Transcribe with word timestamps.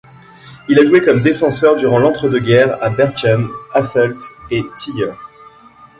Il 0.67 0.79
a 0.79 0.83
joué 0.83 0.99
comme 0.99 1.21
défenseur 1.21 1.75
durant 1.75 1.99
l'entre-deux-guerres, 1.99 2.75
à 2.81 2.89
Berchem, 2.89 3.51
Hasselt 3.71 4.17
et 4.49 4.63
Tilleur. 4.75 5.15